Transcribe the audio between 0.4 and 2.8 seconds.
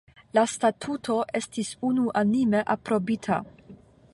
statuto estis unuanime